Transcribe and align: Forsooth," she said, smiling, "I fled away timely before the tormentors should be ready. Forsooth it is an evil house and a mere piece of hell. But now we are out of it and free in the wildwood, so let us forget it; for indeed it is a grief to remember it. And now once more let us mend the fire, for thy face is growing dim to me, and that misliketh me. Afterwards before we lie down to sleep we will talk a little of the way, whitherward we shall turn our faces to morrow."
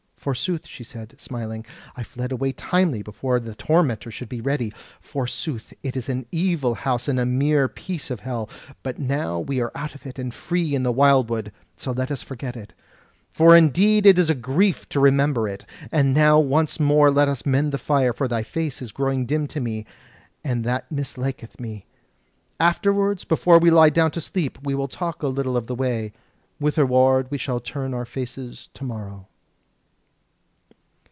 Forsooth," 0.23 0.67
she 0.67 0.83
said, 0.83 1.19
smiling, 1.19 1.65
"I 1.97 2.03
fled 2.03 2.31
away 2.31 2.51
timely 2.51 3.01
before 3.01 3.39
the 3.39 3.55
tormentors 3.55 4.13
should 4.13 4.29
be 4.29 4.39
ready. 4.39 4.71
Forsooth 4.99 5.73
it 5.81 5.97
is 5.97 6.09
an 6.09 6.27
evil 6.31 6.75
house 6.75 7.07
and 7.07 7.19
a 7.19 7.25
mere 7.25 7.67
piece 7.67 8.11
of 8.11 8.19
hell. 8.19 8.47
But 8.83 8.99
now 8.99 9.39
we 9.39 9.59
are 9.61 9.71
out 9.73 9.95
of 9.95 10.05
it 10.05 10.19
and 10.19 10.31
free 10.31 10.75
in 10.75 10.83
the 10.83 10.91
wildwood, 10.91 11.51
so 11.75 11.89
let 11.91 12.11
us 12.11 12.21
forget 12.21 12.55
it; 12.55 12.75
for 13.33 13.57
indeed 13.57 14.05
it 14.05 14.19
is 14.19 14.29
a 14.29 14.35
grief 14.35 14.87
to 14.89 14.99
remember 14.99 15.47
it. 15.47 15.65
And 15.91 16.13
now 16.13 16.37
once 16.37 16.79
more 16.79 17.09
let 17.09 17.27
us 17.27 17.43
mend 17.43 17.71
the 17.71 17.79
fire, 17.79 18.13
for 18.13 18.27
thy 18.27 18.43
face 18.43 18.79
is 18.79 18.91
growing 18.91 19.25
dim 19.25 19.47
to 19.47 19.59
me, 19.59 19.87
and 20.43 20.63
that 20.65 20.87
misliketh 20.91 21.59
me. 21.59 21.87
Afterwards 22.59 23.23
before 23.23 23.57
we 23.57 23.71
lie 23.71 23.89
down 23.89 24.11
to 24.11 24.21
sleep 24.21 24.59
we 24.61 24.75
will 24.75 24.87
talk 24.87 25.23
a 25.23 25.27
little 25.27 25.57
of 25.57 25.65
the 25.65 25.73
way, 25.73 26.13
whitherward 26.59 27.25
we 27.31 27.39
shall 27.39 27.59
turn 27.59 27.95
our 27.95 28.05
faces 28.05 28.69
to 28.75 28.83
morrow." 28.83 29.25